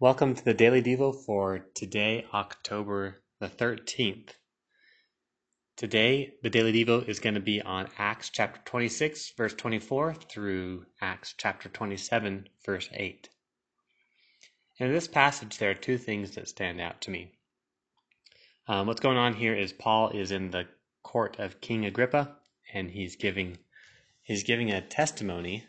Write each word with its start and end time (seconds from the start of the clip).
Welcome 0.00 0.36
to 0.36 0.44
the 0.44 0.54
Daily 0.54 0.80
Devo 0.80 1.12
for 1.12 1.58
today, 1.74 2.24
October 2.32 3.20
the 3.40 3.48
13th. 3.48 4.28
Today, 5.76 6.34
the 6.40 6.50
Daily 6.50 6.72
Devo 6.72 7.08
is 7.08 7.18
going 7.18 7.34
to 7.34 7.40
be 7.40 7.60
on 7.60 7.88
Acts 7.98 8.30
chapter 8.30 8.60
26, 8.64 9.32
verse 9.36 9.54
24 9.54 10.14
through 10.14 10.86
Acts 11.00 11.34
chapter 11.36 11.68
27, 11.68 12.48
verse 12.64 12.88
8. 12.92 13.28
In 14.78 14.92
this 14.92 15.08
passage, 15.08 15.58
there 15.58 15.72
are 15.72 15.74
two 15.74 15.98
things 15.98 16.36
that 16.36 16.48
stand 16.48 16.80
out 16.80 17.00
to 17.00 17.10
me. 17.10 17.32
Um, 18.68 18.86
what's 18.86 19.00
going 19.00 19.18
on 19.18 19.34
here 19.34 19.56
is 19.56 19.72
Paul 19.72 20.10
is 20.10 20.30
in 20.30 20.52
the 20.52 20.68
court 21.02 21.40
of 21.40 21.60
King 21.60 21.86
Agrippa, 21.86 22.36
and 22.72 22.88
he's 22.88 23.16
giving 23.16 23.58
he's 24.22 24.44
giving 24.44 24.70
a 24.70 24.80
testimony 24.80 25.66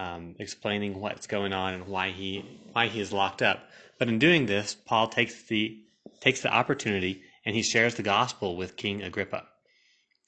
um, 0.00 0.34
explaining 0.38 0.98
what's 0.98 1.26
going 1.26 1.52
on 1.52 1.74
and 1.74 1.86
why 1.86 2.10
he 2.10 2.44
why 2.72 2.86
he 2.86 3.00
is 3.00 3.12
locked 3.12 3.42
up. 3.42 3.68
But 3.98 4.08
in 4.08 4.18
doing 4.18 4.46
this, 4.46 4.74
Paul 4.74 5.08
takes 5.08 5.42
the 5.42 5.78
takes 6.20 6.40
the 6.40 6.52
opportunity 6.52 7.22
and 7.44 7.54
he 7.54 7.62
shares 7.62 7.94
the 7.94 8.02
gospel 8.02 8.56
with 8.56 8.76
King 8.76 9.02
Agrippa. 9.02 9.44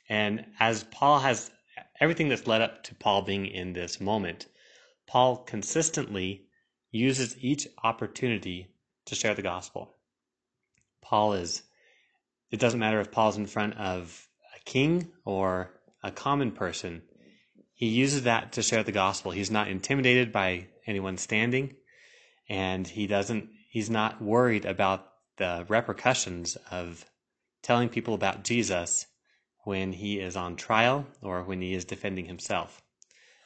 And 0.09 0.45
as 0.61 0.85
Paul 0.85 1.21
has 1.21 1.51
everything 1.99 2.29
that's 2.29 2.47
led 2.47 2.61
up 2.61 2.85
to 2.85 2.95
Paul 2.95 3.23
being 3.23 3.47
in 3.47 3.73
this 3.73 4.01
moment, 4.01 4.47
Paul 5.07 5.39
consistently 5.39 6.47
uses 6.91 7.37
each 7.39 7.67
opportunity 7.83 8.69
to 9.07 9.15
share 9.15 9.35
the 9.35 9.43
gospel. 9.43 9.95
Paul 11.01 11.33
is 11.33 11.63
it 12.51 12.61
doesn't 12.61 12.81
matter 12.81 13.01
if 13.01 13.11
Paul's 13.11 13.39
in 13.39 13.47
front 13.47 13.79
of 13.79 14.29
a 14.55 14.61
king 14.65 15.11
or 15.25 15.71
a 16.03 16.11
common 16.11 16.53
person 16.53 17.03
he 17.83 17.89
uses 17.89 18.23
that 18.23 18.53
to 18.53 18.63
share 18.63 18.85
the 18.85 18.93
gospel. 18.93 19.33
He's 19.33 19.51
not 19.51 19.67
intimidated 19.67 20.31
by 20.31 20.69
anyone 20.87 21.19
standing, 21.19 21.75
and 22.49 22.87
he 22.87 23.09
doesn't. 23.09 23.49
He's 23.71 23.91
not 23.91 24.23
worried 24.23 24.65
about 24.65 25.09
the 25.37 25.67
repercussions 25.69 26.57
of 26.71 27.05
telling 27.61 27.89
people 27.89 28.15
about 28.15 28.45
Jesus 28.45 29.07
when 29.65 29.93
he 29.93 30.21
is 30.21 30.37
on 30.37 30.55
trial 30.55 31.09
or 31.23 31.43
when 31.43 31.61
he 31.61 31.75
is 31.75 31.85
defending 31.85 32.27
himself. 32.27 32.81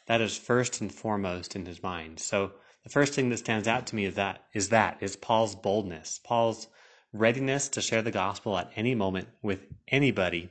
That 0.07 0.21
is 0.21 0.37
first 0.37 0.83
and 0.83 0.93
foremost 0.93 1.57
in 1.57 1.65
his 1.65 1.83
mind. 1.83 2.21
So 2.21 2.53
the 2.85 2.91
first 2.91 3.15
thing 3.15 3.31
that 3.31 3.39
stands 3.39 3.67
out 3.67 3.87
to 3.87 3.97
me 3.97 4.05
is 4.05 4.17
that 4.17 4.45
is 4.53 4.69
that 4.69 4.99
is 5.01 5.17
Paul's 5.17 5.57
boldness, 5.57 6.21
Paul's 6.23 6.69
readiness 7.11 7.71
to 7.71 7.81
share 7.81 8.03
the 8.03 8.11
gospel 8.11 8.59
at 8.59 8.71
any 8.77 8.95
moment 8.95 9.29
with 9.41 9.65
anybody, 9.89 10.51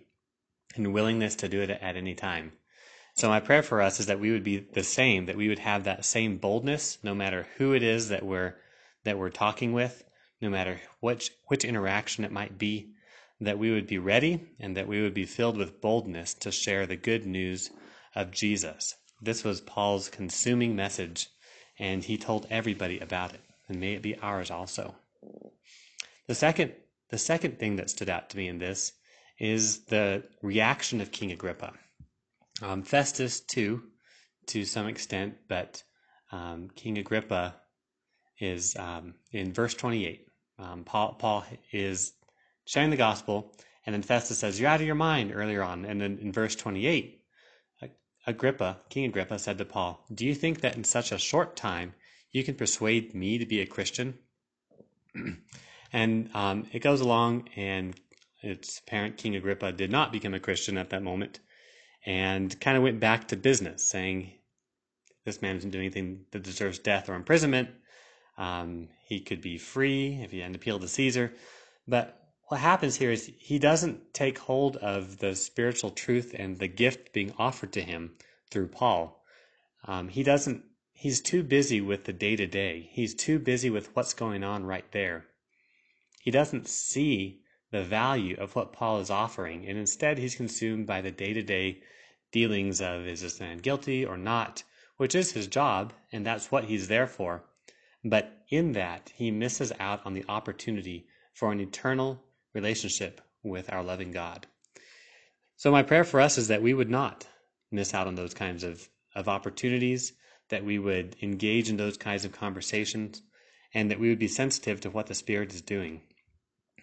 and 0.75 0.91
willingness 0.91 1.35
to 1.35 1.47
do 1.47 1.61
it 1.61 1.69
at 1.69 1.95
any 1.95 2.15
time. 2.15 2.53
So 3.15 3.29
my 3.29 3.39
prayer 3.39 3.63
for 3.63 3.81
us 3.81 4.01
is 4.01 4.07
that 4.07 4.19
we 4.19 4.31
would 4.31 4.43
be 4.43 4.57
the 4.57 4.83
same, 4.83 5.25
that 5.27 5.37
we 5.37 5.47
would 5.47 5.59
have 5.59 5.85
that 5.85 6.03
same 6.03 6.37
boldness, 6.37 6.97
no 7.01 7.15
matter 7.15 7.47
who 7.57 7.73
it 7.73 7.81
is 7.81 8.09
that 8.09 8.25
we're 8.25 8.55
that 9.05 9.17
we're 9.17 9.29
talking 9.29 9.71
with, 9.71 10.03
no 10.41 10.49
matter 10.49 10.81
which 10.99 11.31
which 11.45 11.63
interaction 11.63 12.25
it 12.25 12.31
might 12.31 12.57
be, 12.57 12.89
that 13.39 13.57
we 13.57 13.71
would 13.71 13.87
be 13.87 13.99
ready 13.99 14.41
and 14.59 14.75
that 14.75 14.89
we 14.89 15.01
would 15.01 15.13
be 15.13 15.25
filled 15.25 15.55
with 15.55 15.79
boldness 15.79 16.33
to 16.33 16.51
share 16.51 16.85
the 16.85 16.97
good 16.97 17.25
news 17.25 17.69
of 18.15 18.31
Jesus. 18.31 18.95
This 19.21 19.45
was 19.45 19.61
Paul's 19.61 20.09
consuming 20.09 20.75
message, 20.75 21.29
and 21.79 22.03
he 22.03 22.17
told 22.17 22.47
everybody 22.49 22.99
about 22.99 23.33
it, 23.33 23.41
and 23.69 23.79
may 23.79 23.93
it 23.93 24.01
be 24.01 24.17
ours 24.19 24.51
also. 24.51 24.93
The 26.27 26.35
second 26.35 26.73
the 27.11 27.17
second 27.17 27.59
thing 27.59 27.77
that 27.77 27.89
stood 27.89 28.09
out 28.09 28.29
to 28.31 28.37
me 28.37 28.49
in 28.49 28.57
this 28.57 28.91
is 29.39 29.85
the 29.85 30.25
reaction 30.41 30.99
of 30.99 31.13
King 31.13 31.31
Agrippa. 31.31 31.75
Um, 32.61 32.83
Festus, 32.83 33.41
too, 33.41 33.83
to 34.47 34.63
some 34.63 34.87
extent, 34.87 35.35
but 35.47 35.83
um, 36.31 36.69
King 36.75 36.97
Agrippa 36.97 37.55
is 38.39 38.75
um, 38.77 39.15
in 39.31 39.53
verse 39.53 39.73
28. 39.73 40.27
Um, 40.57 40.83
Paul, 40.85 41.13
Paul 41.13 41.45
is 41.71 42.13
sharing 42.65 42.91
the 42.91 42.97
gospel, 42.97 43.51
and 43.85 43.93
then 43.93 44.01
Festus 44.01 44.39
says, 44.39 44.59
You're 44.59 44.69
out 44.69 44.79
of 44.79 44.87
your 44.87 44.95
mind 44.95 45.31
earlier 45.33 45.63
on. 45.63 45.85
And 45.85 45.99
then 45.99 46.17
in 46.21 46.31
verse 46.31 46.55
28, 46.55 47.21
Agrippa, 48.27 48.79
King 48.89 49.05
Agrippa, 49.05 49.37
said 49.37 49.57
to 49.57 49.65
Paul, 49.65 50.03
Do 50.13 50.25
you 50.25 50.33
think 50.33 50.61
that 50.61 50.75
in 50.75 50.83
such 50.83 51.11
a 51.11 51.19
short 51.19 51.55
time 51.55 51.93
you 52.31 52.43
can 52.43 52.55
persuade 52.55 53.13
me 53.13 53.37
to 53.37 53.45
be 53.45 53.61
a 53.61 53.67
Christian? 53.67 54.17
and 55.93 56.29
um, 56.33 56.67
it 56.71 56.79
goes 56.79 57.01
along, 57.01 57.49
and 57.55 57.95
it's 58.41 58.79
apparent 58.79 59.17
King 59.17 59.35
Agrippa 59.35 59.71
did 59.73 59.91
not 59.91 60.11
become 60.11 60.33
a 60.33 60.39
Christian 60.39 60.77
at 60.77 60.89
that 60.89 61.03
moment 61.03 61.39
and 62.05 62.59
kind 62.61 62.77
of 62.77 62.83
went 62.83 62.99
back 62.99 63.27
to 63.27 63.35
business, 63.35 63.83
saying, 63.83 64.31
This 65.25 65.41
man 65.41 65.57
isn't 65.57 65.71
doing 65.71 65.85
anything 65.85 66.25
that 66.31 66.43
deserves 66.43 66.79
death 66.79 67.09
or 67.09 67.15
imprisonment. 67.15 67.69
Um, 68.37 68.89
he 69.05 69.21
could 69.21 69.41
be 69.41 69.57
free 69.57 70.19
if 70.21 70.31
he 70.31 70.39
hadn't 70.39 70.55
appealed 70.55 70.81
to 70.81 70.87
Caesar. 70.87 71.33
But 71.87 72.19
what 72.47 72.59
happens 72.59 72.95
here 72.95 73.11
is 73.11 73.31
he 73.39 73.57
doesn't 73.57 74.13
take 74.13 74.37
hold 74.37 74.77
of 74.77 75.17
the 75.17 75.35
spiritual 75.35 75.89
truth 75.89 76.35
and 76.37 76.57
the 76.57 76.67
gift 76.67 77.11
being 77.13 77.33
offered 77.39 77.73
to 77.73 77.81
him 77.81 78.15
through 78.51 78.67
Paul. 78.67 79.23
Um, 79.85 80.09
he 80.09 80.21
doesn't, 80.21 80.63
he's 80.93 81.21
too 81.21 81.43
busy 81.43 81.81
with 81.81 82.03
the 82.03 82.13
day 82.13 82.35
to 82.35 82.45
day. 82.45 82.89
He's 82.91 83.15
too 83.15 83.39
busy 83.39 83.69
with 83.69 83.95
what's 83.95 84.13
going 84.13 84.43
on 84.43 84.65
right 84.65 84.89
there. 84.91 85.25
He 86.21 86.31
doesn't 86.31 86.67
see 86.67 87.41
the 87.75 87.83
value 87.83 88.37
of 88.39 88.55
what 88.55 88.71
Paul 88.71 89.01
is 89.01 89.09
offering, 89.09 89.65
and 89.67 89.77
instead 89.77 90.17
he's 90.17 90.35
consumed 90.35 90.87
by 90.87 91.01
the 91.01 91.11
day 91.11 91.33
to 91.33 91.43
day 91.43 91.81
dealings 92.31 92.79
of 92.79 93.05
is 93.05 93.19
this 93.19 93.41
man 93.41 93.57
guilty 93.57 94.05
or 94.05 94.15
not, 94.17 94.63
which 94.95 95.13
is 95.13 95.33
his 95.33 95.47
job, 95.47 95.91
and 96.09 96.25
that's 96.25 96.49
what 96.49 96.63
he's 96.63 96.87
there 96.87 97.05
for. 97.05 97.43
But 98.01 98.45
in 98.49 98.71
that, 98.71 99.11
he 99.13 99.29
misses 99.29 99.73
out 99.77 100.05
on 100.05 100.13
the 100.13 100.23
opportunity 100.29 101.07
for 101.33 101.51
an 101.51 101.59
eternal 101.59 102.23
relationship 102.53 103.19
with 103.43 103.69
our 103.73 103.83
loving 103.83 104.11
God. 104.11 104.47
So, 105.57 105.69
my 105.69 105.83
prayer 105.83 106.05
for 106.05 106.21
us 106.21 106.37
is 106.37 106.47
that 106.47 106.61
we 106.61 106.73
would 106.73 106.89
not 106.89 107.27
miss 107.71 107.93
out 107.93 108.07
on 108.07 108.15
those 108.15 108.33
kinds 108.33 108.63
of, 108.63 108.87
of 109.15 109.27
opportunities, 109.27 110.13
that 110.47 110.63
we 110.63 110.79
would 110.79 111.17
engage 111.21 111.69
in 111.69 111.75
those 111.75 111.97
kinds 111.97 112.23
of 112.23 112.31
conversations, 112.31 113.21
and 113.73 113.91
that 113.91 113.99
we 113.99 114.07
would 114.07 114.19
be 114.19 114.29
sensitive 114.29 114.79
to 114.79 114.89
what 114.89 115.07
the 115.07 115.13
Spirit 115.13 115.53
is 115.53 115.61
doing. 115.61 116.03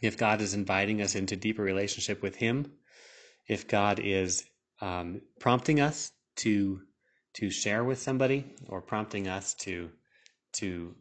If 0.03 0.19
God 0.19 0.41
is 0.41 0.53
inviting 0.53 1.01
us 1.01 1.15
into 1.15 1.37
deeper 1.37 1.63
relationship 1.63 2.23
with 2.23 2.35
Him, 2.35 2.73
if 3.47 3.69
God 3.69 4.01
is 4.01 4.45
um, 4.81 5.23
prompting 5.39 5.81
us 5.81 6.11
to 6.37 6.81
to 7.35 7.51
share 7.51 7.83
with 7.83 7.99
somebody 7.99 8.45
or 8.69 8.83
prompting 8.83 9.29
us 9.29 9.55
to 9.55 9.91
to 10.55 10.95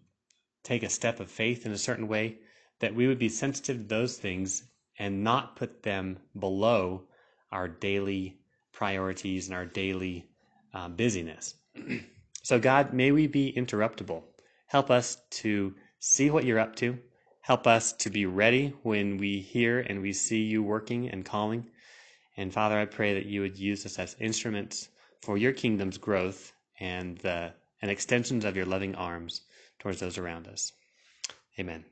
take 0.64 0.84
a 0.84 0.90
step 0.90 1.20
of 1.20 1.30
faith 1.30 1.66
in 1.66 1.72
a 1.72 1.78
certain 1.78 2.08
way 2.08 2.38
that 2.80 2.94
we 2.94 3.08
would 3.08 3.20
be 3.20 3.28
sensitive 3.28 3.78
to 3.78 3.84
those 3.84 4.18
things 4.18 4.64
and 4.98 5.24
not 5.24 5.56
put 5.56 5.82
them 5.82 6.20
below 6.38 7.04
our 7.52 7.68
daily 7.68 8.40
priorities 8.72 9.48
and 9.48 9.56
our 9.56 9.66
daily 9.66 10.30
uh, 10.74 10.88
busyness. 10.88 11.56
So 12.44 12.58
god 12.58 12.92
may 12.92 13.12
we 13.12 13.28
be 13.28 13.54
interruptible. 13.56 14.24
Help 14.66 14.90
us 14.90 15.18
to 15.42 15.76
see 16.00 16.32
what 16.32 16.44
you're 16.44 16.58
up 16.58 16.76
to 16.78 16.98
help 17.42 17.68
us 17.68 17.94
to 17.94 18.10
be 18.10 18.26
ready 18.26 18.74
when 18.84 19.18
we 19.18 19.40
hear 19.40 19.80
and 19.80 20.02
we 20.02 20.14
see 20.14 20.42
you 20.42 20.64
working 20.64 21.10
and 21.10 21.26
calling 21.26 21.66
and 22.38 22.54
Father, 22.54 22.80
I 22.80 22.86
pray 22.86 23.14
that 23.14 23.26
you 23.26 23.42
would 23.42 23.58
use 23.58 23.86
us 23.86 24.00
as 24.00 24.16
instruments 24.20 24.90
for 25.22 25.38
your 25.38 25.52
kingdom's 25.52 25.98
growth 25.98 26.54
and 26.80 27.18
the 27.20 27.54
and 27.82 27.92
extensions 27.92 28.46
of 28.46 28.56
your 28.56 28.66
loving 28.66 28.96
arms 28.96 29.42
towards 29.80 30.00
those 30.00 30.18
around 30.18 30.48
us. 30.48 30.72
Amen. 31.60 31.84